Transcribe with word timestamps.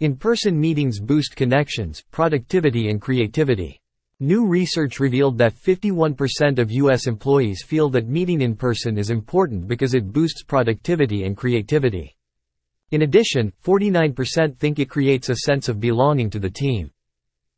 In-person 0.00 0.60
meetings 0.60 1.00
boost 1.00 1.34
connections, 1.34 2.02
productivity 2.10 2.90
and 2.90 3.00
creativity. 3.00 3.80
New 4.20 4.46
research 4.46 5.00
revealed 5.00 5.38
that 5.38 5.54
51% 5.54 6.58
of 6.58 6.70
U.S. 6.70 7.06
employees 7.06 7.64
feel 7.66 7.88
that 7.88 8.06
meeting 8.06 8.42
in 8.42 8.56
person 8.56 8.98
is 8.98 9.08
important 9.08 9.66
because 9.66 9.94
it 9.94 10.12
boosts 10.12 10.42
productivity 10.42 11.24
and 11.24 11.34
creativity. 11.34 12.14
In 12.90 13.02
addition, 13.02 13.50
49% 13.64 14.58
think 14.58 14.78
it 14.78 14.90
creates 14.90 15.30
a 15.30 15.36
sense 15.36 15.70
of 15.70 15.80
belonging 15.80 16.28
to 16.28 16.38
the 16.38 16.50
team. 16.50 16.90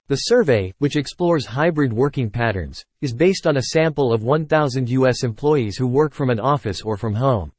The 0.07 0.15
survey, 0.15 0.73
which 0.79 0.95
explores 0.95 1.45
hybrid 1.45 1.93
working 1.93 2.31
patterns, 2.31 2.85
is 3.01 3.13
based 3.13 3.49
on 3.49 3.57
a 3.57 3.63
sample 3.75 4.13
of 4.13 4.23
1,000 4.23 4.89
U.S. 4.91 5.25
employees 5.25 5.77
who 5.77 5.89
work 5.89 6.15
from 6.15 6.31
an 6.31 6.39
office 6.39 6.83
or 6.83 6.97
from 6.97 7.15
home. 7.15 7.51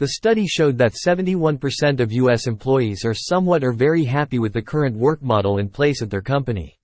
The 0.00 0.08
study 0.10 0.46
showed 0.46 0.78
that 0.78 0.94
71% 0.94 1.98
of 1.98 2.12
U.S. 2.12 2.46
employees 2.46 3.04
are 3.04 3.14
somewhat 3.14 3.64
or 3.64 3.72
very 3.72 4.04
happy 4.04 4.38
with 4.38 4.52
the 4.52 4.62
current 4.62 4.96
work 4.96 5.20
model 5.22 5.58
in 5.58 5.68
place 5.68 6.02
at 6.02 6.08
their 6.08 6.22
company. 6.22 6.78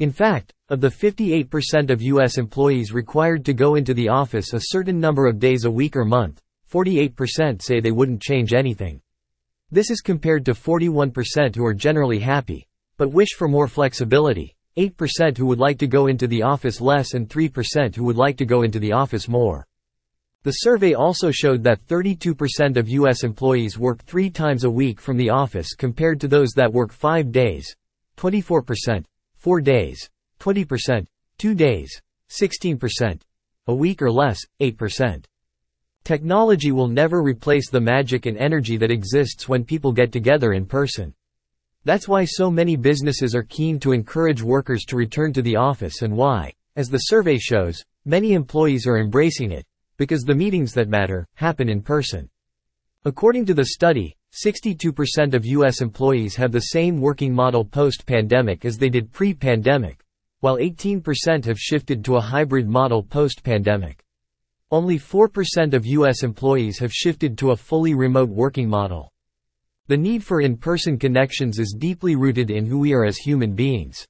In 0.00 0.10
fact, 0.10 0.52
of 0.68 0.80
the 0.80 0.88
58% 0.88 1.90
of 1.90 2.02
U.S. 2.02 2.38
employees 2.38 2.92
required 2.92 3.44
to 3.44 3.52
go 3.52 3.76
into 3.76 3.94
the 3.94 4.08
office 4.08 4.54
a 4.54 4.60
certain 4.60 4.98
number 4.98 5.28
of 5.28 5.38
days 5.38 5.66
a 5.66 5.70
week 5.70 5.94
or 5.94 6.04
month, 6.04 6.42
48% 6.68 7.62
say 7.62 7.78
they 7.78 7.92
wouldn't 7.92 8.20
change 8.20 8.52
anything. 8.52 9.00
This 9.70 9.88
is 9.88 10.00
compared 10.00 10.44
to 10.46 10.52
41% 10.52 11.54
who 11.54 11.64
are 11.64 11.74
generally 11.74 12.18
happy, 12.18 12.66
but 12.96 13.12
wish 13.12 13.34
for 13.38 13.46
more 13.46 13.68
flexibility, 13.68 14.56
8% 14.76 15.38
who 15.38 15.46
would 15.46 15.60
like 15.60 15.78
to 15.78 15.86
go 15.86 16.08
into 16.08 16.26
the 16.26 16.42
office 16.42 16.80
less 16.80 17.14
and 17.14 17.28
3% 17.28 17.94
who 17.94 18.02
would 18.02 18.16
like 18.16 18.36
to 18.38 18.44
go 18.44 18.62
into 18.62 18.80
the 18.80 18.92
office 18.92 19.28
more. 19.28 19.64
The 20.44 20.50
survey 20.50 20.94
also 20.94 21.30
showed 21.30 21.62
that 21.62 21.86
32% 21.86 22.76
of 22.76 22.88
U.S. 22.88 23.22
employees 23.22 23.78
work 23.78 24.02
three 24.02 24.28
times 24.28 24.64
a 24.64 24.70
week 24.70 25.00
from 25.00 25.16
the 25.16 25.30
office 25.30 25.74
compared 25.74 26.20
to 26.20 26.26
those 26.26 26.50
that 26.56 26.72
work 26.72 26.92
five 26.92 27.30
days, 27.30 27.76
24%, 28.16 29.04
four 29.36 29.60
days, 29.60 30.10
20%, 30.40 31.06
two 31.38 31.54
days, 31.54 32.02
16%, 32.28 33.20
a 33.68 33.74
week 33.74 34.02
or 34.02 34.10
less, 34.10 34.40
8%. 34.60 35.24
Technology 36.02 36.72
will 36.72 36.88
never 36.88 37.22
replace 37.22 37.70
the 37.70 37.80
magic 37.80 38.26
and 38.26 38.36
energy 38.36 38.76
that 38.76 38.90
exists 38.90 39.48
when 39.48 39.62
people 39.62 39.92
get 39.92 40.10
together 40.10 40.54
in 40.54 40.66
person. 40.66 41.14
That's 41.84 42.08
why 42.08 42.24
so 42.24 42.50
many 42.50 42.74
businesses 42.74 43.36
are 43.36 43.44
keen 43.44 43.78
to 43.78 43.92
encourage 43.92 44.42
workers 44.42 44.82
to 44.86 44.96
return 44.96 45.32
to 45.34 45.42
the 45.42 45.54
office 45.54 46.02
and 46.02 46.16
why, 46.16 46.52
as 46.74 46.88
the 46.88 46.98
survey 46.98 47.38
shows, 47.38 47.80
many 48.04 48.32
employees 48.32 48.88
are 48.88 48.98
embracing 48.98 49.52
it, 49.52 49.64
because 50.02 50.24
the 50.24 50.34
meetings 50.34 50.72
that 50.72 50.88
matter, 50.88 51.24
happen 51.34 51.68
in 51.68 51.80
person. 51.80 52.28
According 53.04 53.46
to 53.46 53.54
the 53.54 53.66
study, 53.66 54.16
62% 54.32 55.32
of 55.32 55.46
U.S. 55.46 55.80
employees 55.80 56.34
have 56.34 56.50
the 56.50 56.72
same 56.74 57.00
working 57.00 57.32
model 57.32 57.64
post-pandemic 57.64 58.64
as 58.64 58.76
they 58.76 58.88
did 58.88 59.12
pre-pandemic, 59.12 60.02
while 60.40 60.56
18% 60.56 61.44
have 61.44 61.56
shifted 61.56 62.04
to 62.04 62.16
a 62.16 62.20
hybrid 62.20 62.66
model 62.66 63.00
post-pandemic. 63.00 64.02
Only 64.72 64.98
4% 64.98 65.72
of 65.72 65.86
U.S. 65.86 66.24
employees 66.24 66.80
have 66.80 66.92
shifted 66.92 67.38
to 67.38 67.52
a 67.52 67.56
fully 67.56 67.94
remote 67.94 68.28
working 68.28 68.68
model. 68.68 69.12
The 69.86 69.96
need 69.96 70.24
for 70.24 70.40
in-person 70.40 70.98
connections 70.98 71.60
is 71.60 71.76
deeply 71.78 72.16
rooted 72.16 72.50
in 72.50 72.66
who 72.66 72.80
we 72.80 72.92
are 72.92 73.04
as 73.04 73.18
human 73.18 73.54
beings. 73.54 74.04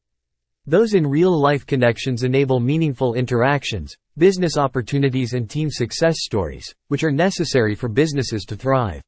Those 0.66 0.94
in 0.94 1.04
real-life 1.04 1.66
connections 1.66 2.22
enable 2.22 2.60
meaningful 2.60 3.14
interactions, 3.14 3.96
business 4.16 4.56
opportunities 4.56 5.32
and 5.32 5.50
team 5.50 5.68
success 5.68 6.18
stories, 6.20 6.72
which 6.86 7.02
are 7.02 7.10
necessary 7.10 7.74
for 7.74 7.88
businesses 7.88 8.44
to 8.44 8.54
thrive. 8.54 9.02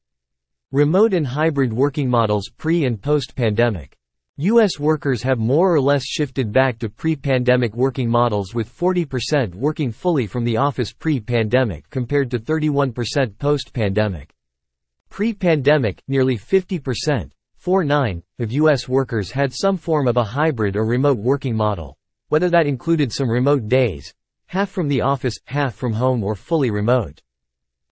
Remote 0.73 1.15
and 1.15 1.25
hybrid 1.25 1.73
working 1.73 2.11
models 2.11 2.51
pre- 2.59 2.87
and 2.87 3.01
post-pandemic. 3.01 3.95
U.S. 4.39 4.81
workers 4.81 5.23
have 5.23 5.39
more 5.39 5.73
or 5.73 5.81
less 5.81 6.05
shifted 6.05 6.51
back 6.51 6.77
to 6.81 6.89
pre-pandemic 6.89 7.77
working 7.77 8.11
models 8.11 8.53
with 8.53 8.77
40% 8.77 9.55
working 9.55 9.93
fully 9.93 10.27
from 10.27 10.43
the 10.43 10.57
office 10.57 10.93
pre-pandemic 10.93 11.89
compared 11.89 12.33
to 12.33 12.41
31% 12.41 13.39
post-pandemic. 13.39 14.35
Pre-pandemic, 15.09 16.03
nearly 16.09 16.37
50%, 16.37 17.31
49, 17.65 18.23
of 18.41 18.53
U.S. 18.53 18.91
workers 18.91 19.31
had 19.31 19.51
some 19.51 19.79
form 19.79 20.07
of 20.07 20.19
a 20.19 20.23
hybrid 20.23 20.77
or 20.77 20.85
remote 20.85 21.17
working 21.17 21.57
model, 21.57 21.97
whether 22.29 22.51
that 22.51 22.67
included 22.67 23.11
some 23.11 23.31
remote 23.31 23.69
days, 23.69 24.13
half 24.49 24.69
from 24.69 24.87
the 24.87 25.01
office, 25.01 25.39
half 25.47 25.75
from 25.75 25.95
home 25.95 26.23
or 26.23 26.35
fully 26.35 26.71
remote. 26.71 27.23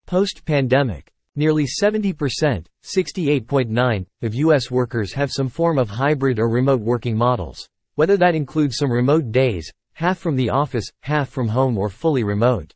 Post-pandemic, 0.05 1.11
nearly 1.37 1.65
70%, 1.65 2.67
68.9, 2.85 4.07
of 4.21 4.35
U.S. 4.35 4.71
workers 4.71 5.15
have 5.15 5.33
some 5.33 5.49
form 5.49 5.79
of 5.79 5.89
hybrid 5.89 6.39
or 6.39 6.51
remote 6.51 6.83
working 6.83 7.17
models, 7.17 7.67
whether 7.95 8.19
that 8.19 8.35
includes 8.35 8.77
some 8.77 8.93
remote 8.93 9.33
days, 9.33 9.73
half 9.95 10.19
from 10.19 10.37
the 10.37 10.51
office, 10.51 10.93
half 11.01 11.31
from 11.31 11.49
home 11.49 11.79
or 11.79 11.89
fully 11.89 12.25
remote. 12.25 12.75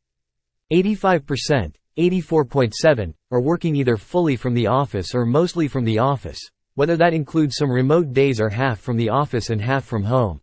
85%, 0.73 1.75
84.7, 1.99 3.13
are 3.31 3.43
working 3.43 3.77
either 3.77 3.99
fully 3.99 4.34
from 4.34 4.55
the 4.55 4.67
office 4.67 5.15
or 5.15 5.27
mostly 5.27 5.69
from 5.69 5.84
the 5.84 5.99
office, 5.99 6.41
whether 6.76 6.97
that 6.97 7.12
includes 7.12 7.56
some 7.56 7.70
remote 7.70 8.12
days 8.12 8.41
or 8.41 8.48
half 8.48 8.78
from 8.78 8.97
the 8.97 9.09
office 9.09 9.50
and 9.50 9.60
half 9.60 9.84
from 9.84 10.04
home. 10.04 10.41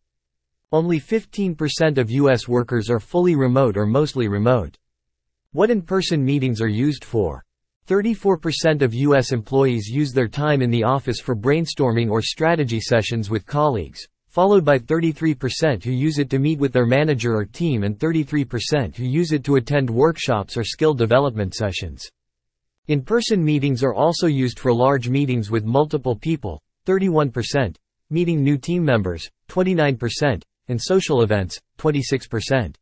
Only 0.71 0.99
15% 0.99 1.99
of 1.99 2.09
U.S. 2.09 2.47
workers 2.47 2.89
are 2.89 2.99
fully 2.99 3.35
remote 3.35 3.77
or 3.77 3.85
mostly 3.85 4.27
remote. 4.27 4.75
What 5.51 5.69
in-person 5.69 6.25
meetings 6.25 6.59
are 6.59 6.67
used 6.67 7.05
for? 7.05 7.45
34% 7.88 8.81
of 8.81 8.93
U.S. 8.95 9.31
employees 9.31 9.88
use 9.88 10.11
their 10.11 10.27
time 10.27 10.63
in 10.63 10.72
the 10.72 10.83
office 10.83 11.19
for 11.19 11.35
brainstorming 11.35 12.09
or 12.09 12.23
strategy 12.23 12.79
sessions 12.79 13.29
with 13.29 13.45
colleagues, 13.45 14.07
followed 14.29 14.66
by 14.66 14.79
33% 14.79 15.83
who 15.83 15.91
use 15.91 16.17
it 16.17 16.31
to 16.31 16.39
meet 16.39 16.57
with 16.57 16.73
their 16.73 16.88
manager 16.88 17.35
or 17.35 17.45
team 17.45 17.83
and 17.83 17.99
33% 17.99 18.95
who 18.95 19.05
use 19.05 19.31
it 19.33 19.43
to 19.43 19.57
attend 19.57 19.88
workshops 19.88 20.57
or 20.57 20.63
skill 20.63 20.95
development 20.95 21.53
sessions. 21.53 22.09
In-person 22.89 23.41
meetings 23.41 23.81
are 23.81 23.94
also 23.94 24.27
used 24.27 24.59
for 24.59 24.73
large 24.73 25.07
meetings 25.07 25.49
with 25.49 25.63
multiple 25.63 26.17
people, 26.17 26.61
31%, 26.85 27.77
meeting 28.09 28.44
new 28.44 28.57
team 28.57 28.83
members, 28.83 29.29
29%, 29.47 30.41
and 30.67 30.81
social 30.81 31.22
events, 31.22 31.61
26%. 31.77 32.75